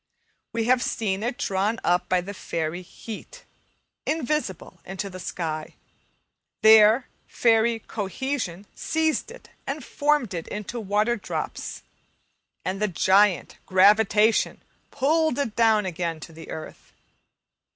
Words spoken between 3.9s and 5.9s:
invisible into the sky;